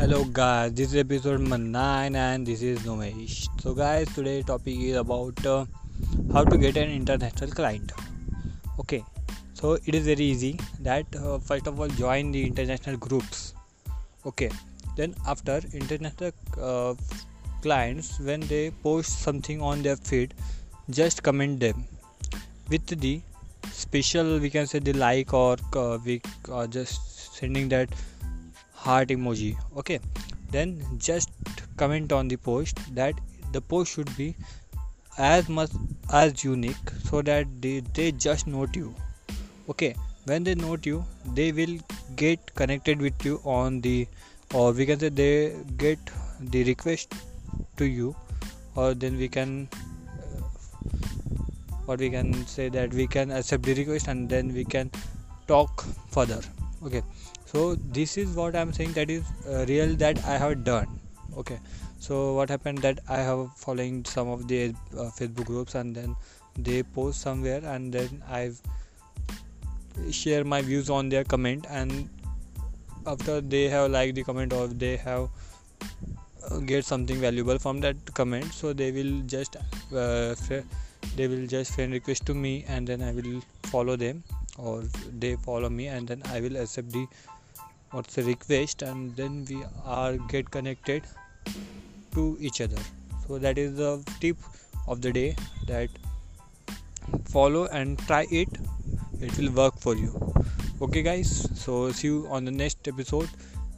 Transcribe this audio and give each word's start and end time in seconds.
Hello 0.00 0.22
guys, 0.22 0.72
this 0.74 0.90
is 0.92 0.96
episode 1.00 1.40
number 1.40 1.58
9 1.58 2.14
and 2.14 2.46
this 2.46 2.62
is 2.62 2.78
Nomesh. 2.86 3.48
So 3.60 3.74
guys, 3.74 4.06
today 4.14 4.42
topic 4.42 4.78
is 4.78 4.94
about 4.94 5.44
uh, 5.44 5.64
how 6.32 6.44
to 6.44 6.56
get 6.56 6.76
an 6.76 6.88
international 6.88 7.50
client. 7.50 7.90
Okay, 8.78 9.02
so 9.54 9.72
it 9.72 9.96
is 9.96 10.06
very 10.06 10.22
easy 10.24 10.60
that 10.82 11.04
uh, 11.16 11.38
first 11.38 11.66
of 11.66 11.80
all 11.80 11.88
join 11.88 12.30
the 12.30 12.46
international 12.46 12.96
groups. 12.96 13.54
Okay, 14.24 14.50
then 14.96 15.16
after 15.26 15.60
international 15.72 16.30
uh, 16.62 16.94
clients 17.60 18.20
when 18.20 18.38
they 18.42 18.70
post 18.84 19.18
something 19.22 19.60
on 19.60 19.82
their 19.82 19.96
feed, 19.96 20.32
just 20.90 21.24
comment 21.24 21.58
them 21.58 21.84
with 22.70 22.86
the 22.86 23.20
special 23.72 24.38
we 24.38 24.48
can 24.48 24.68
say 24.68 24.78
the 24.78 24.92
like 24.92 25.34
or 25.34 25.56
uh, 25.74 25.98
we 26.04 26.22
are 26.52 26.68
just 26.68 27.34
sending 27.34 27.68
that 27.68 27.88
heart 28.84 29.08
emoji 29.08 29.56
okay? 29.76 30.00
Then 30.50 30.82
just 30.98 31.30
comment 31.76 32.12
on 32.12 32.28
the 32.28 32.36
post 32.36 32.78
that 32.94 33.14
the 33.52 33.60
post 33.60 33.92
should 33.92 34.14
be 34.16 34.34
as 35.18 35.48
much 35.48 35.70
as 36.12 36.44
unique 36.44 36.90
so 37.10 37.22
that 37.22 37.46
they, 37.60 37.80
they 37.94 38.12
just 38.12 38.46
note 38.46 38.76
you 38.76 38.94
okay? 39.68 39.94
When 40.24 40.44
they 40.44 40.54
note 40.54 40.86
you 40.86 41.04
they 41.34 41.52
will 41.52 41.78
get 42.16 42.54
connected 42.54 43.00
with 43.00 43.24
you 43.24 43.40
on 43.44 43.80
the 43.80 44.06
or 44.54 44.72
we 44.72 44.86
can 44.86 44.98
say 44.98 45.08
they 45.08 45.56
get 45.76 45.98
the 46.40 46.64
request 46.64 47.14
to 47.76 47.84
you 47.84 48.14
or 48.74 48.94
then 48.94 49.18
we 49.18 49.28
can 49.28 49.68
or 51.86 51.96
we 51.96 52.10
can 52.10 52.46
say 52.46 52.68
that 52.68 52.92
we 52.92 53.06
can 53.06 53.30
accept 53.30 53.62
the 53.64 53.74
request 53.74 54.08
and 54.08 54.28
then 54.28 54.52
we 54.52 54.64
can 54.64 54.90
talk 55.46 55.84
further 56.10 56.40
okay. 56.84 57.02
So 57.46 57.74
this 57.74 58.16
is 58.16 58.34
what 58.36 58.56
i'm 58.56 58.72
saying 58.72 58.92
that 58.92 59.10
is 59.10 59.24
uh, 59.48 59.64
real 59.68 59.94
that 59.96 60.24
i 60.24 60.38
have 60.38 60.64
done. 60.64 61.00
Okay. 61.36 61.58
So 61.98 62.34
what 62.34 62.48
happened 62.48 62.78
that 62.78 63.00
i 63.08 63.18
have 63.18 63.48
following 63.56 64.04
some 64.04 64.28
of 64.28 64.46
the 64.48 64.74
uh, 64.96 65.10
facebook 65.18 65.46
groups 65.46 65.74
and 65.74 65.94
then 65.94 66.16
they 66.56 66.82
post 66.82 67.20
somewhere 67.20 67.60
and 67.64 67.92
then 67.92 68.22
i've 68.28 68.60
share 70.10 70.44
my 70.44 70.60
views 70.62 70.90
on 70.90 71.08
their 71.08 71.24
comment 71.24 71.66
and 71.68 72.08
after 73.06 73.40
they 73.40 73.68
have 73.68 73.90
liked 73.90 74.14
the 74.14 74.22
comment 74.22 74.52
or 74.52 74.66
they 74.68 74.96
have 74.96 75.28
uh, 76.50 76.58
get 76.58 76.84
something 76.84 77.20
valuable 77.20 77.58
from 77.58 77.80
that 77.80 77.96
comment 78.14 78.52
so 78.52 78.72
they 78.72 78.90
will 78.90 79.20
just 79.26 79.56
uh, 79.94 80.34
they 81.16 81.28
will 81.28 81.46
just 81.46 81.74
friend 81.74 81.92
request 81.92 82.26
to 82.26 82.34
me 82.34 82.64
and 82.68 82.86
then 82.86 83.02
i 83.02 83.12
will 83.12 83.40
follow 83.64 83.96
them 83.96 84.22
or 84.58 84.82
they 85.18 85.36
follow 85.36 85.68
me 85.68 85.86
and 85.86 86.08
then 86.08 86.22
i 86.30 86.40
will 86.40 86.56
accept 86.56 86.90
the 86.92 87.06
what's 87.90 88.14
the 88.16 88.22
request 88.22 88.82
and 88.82 89.16
then 89.16 89.44
we 89.48 89.62
are 89.84 90.16
get 90.32 90.50
connected 90.50 91.04
to 92.12 92.36
each 92.40 92.60
other. 92.60 92.82
So 93.26 93.38
that 93.38 93.58
is 93.58 93.76
the 93.76 94.02
tip 94.20 94.36
of 94.86 95.00
the 95.00 95.12
day 95.12 95.36
that 95.66 95.88
follow 97.26 97.66
and 97.66 97.98
try 98.00 98.26
it. 98.30 98.48
It 99.20 99.36
will 99.38 99.52
work 99.52 99.78
for 99.78 99.94
you. 99.94 100.12
Okay 100.82 101.02
guys 101.02 101.48
so 101.54 101.90
see 101.92 102.08
you 102.08 102.26
on 102.30 102.44
the 102.44 102.50
next 102.50 102.86
episode. 102.86 103.28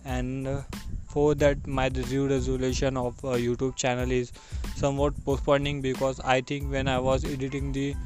And 0.04 0.48
uh, 0.48 0.62
for 1.08 1.34
that 1.36 1.66
my 1.66 1.88
new 1.88 2.28
resolution 2.28 2.96
of 2.96 3.24
uh, 3.24 3.30
youtube 3.44 3.74
channel 3.74 4.10
is 4.12 4.30
somewhat 4.76 5.12
postponing 5.24 5.80
because 5.80 6.20
i 6.20 6.40
think 6.40 6.70
when 6.70 6.86
i 6.86 6.98
was 6.98 7.24
editing 7.24 7.72
the 7.72 7.96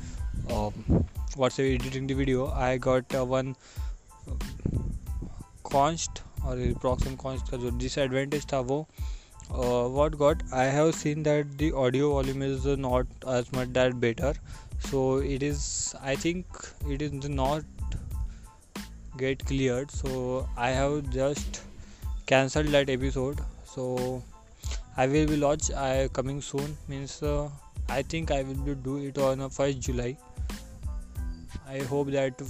um, 0.51 1.05
whatsoever 1.37 1.71
editing 1.71 2.09
the 2.09 2.13
video 2.13 2.47
I 2.47 2.79
got 2.79 3.15
one 3.29 3.55
cons 5.65 6.21
और 6.45 6.59
प्रॉक्सम 6.81 7.15
cons 7.17 7.51
का 7.51 7.57
जो 7.57 7.71
disadvantage 7.79 8.47
था 8.53 8.59
वो 8.63 8.79
what 9.95 10.15
got 10.17 10.43
I 10.55 10.69
have 10.69 10.91
seen 10.93 11.23
that 11.23 11.47
the 11.63 11.71
audio 11.77 12.11
volume 12.11 12.43
is 12.43 12.69
not 12.81 13.25
as 13.29 13.51
much 13.57 13.69
that 13.69 13.95
better 14.05 14.39
so 14.91 15.01
it 15.23 15.43
is 15.43 15.65
I 16.01 16.17
think 16.17 16.63
it 16.91 17.03
is 17.03 17.27
not 17.31 17.97
get 19.17 19.47
clear 19.47 19.87
so 19.91 20.47
I 20.59 20.73
have 20.73 21.01
just 21.11 21.61
cancel 22.29 22.71
that 22.73 22.91
episode 22.91 23.41
so 23.75 23.89
I 24.99 25.07
will 25.07 25.27
be 25.29 25.37
launch 25.37 25.71
I 25.73 26.09
coming 26.17 26.41
soon 26.43 26.77
means 26.91 27.23
I 27.91 28.03
think 28.13 28.33
I 28.33 28.43
will 28.43 28.59
be 28.59 28.75
do 28.85 28.99
it 28.99 29.19
on 29.19 29.49
first 29.49 29.79
July 29.79 30.17
i 31.69 31.79
hope 31.93 32.11
that 32.11 32.41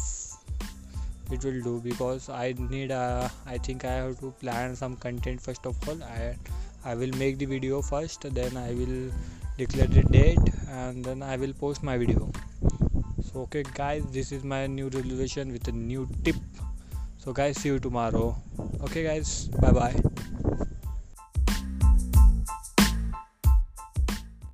it 1.30 1.44
will 1.44 1.60
do 1.62 1.80
because 1.80 2.28
i 2.28 2.54
need 2.58 2.90
uh, 2.92 3.28
i 3.46 3.58
think 3.58 3.84
i 3.84 3.92
have 3.92 4.18
to 4.20 4.30
plan 4.40 4.76
some 4.76 4.96
content 4.96 5.40
first 5.40 5.66
of 5.66 5.88
all. 5.88 6.02
I 6.02 6.36
i 6.84 6.94
will 6.94 7.12
make 7.18 7.38
the 7.38 7.46
video 7.46 7.80
first 7.80 8.26
then 8.34 8.56
i 8.56 8.72
will 8.72 9.10
declare 9.56 9.86
the 9.86 10.02
date 10.02 10.50
and 10.68 11.04
then 11.04 11.22
i 11.22 11.36
will 11.36 11.52
post 11.52 11.82
my 11.82 11.96
video. 11.96 12.30
So 13.22 13.40
okay 13.42 13.64
guys 13.74 14.04
this 14.10 14.32
is 14.32 14.44
my 14.44 14.66
new 14.66 14.88
resolution 14.88 15.52
with 15.52 15.68
a 15.68 15.72
new 15.72 16.08
tip. 16.24 16.36
So 17.18 17.32
guys 17.32 17.56
see 17.56 17.70
you 17.70 17.78
tomorrow. 17.78 18.36
Okay 18.82 19.04
guys 19.04 19.48
bye 19.60 19.72
bye 19.72 20.30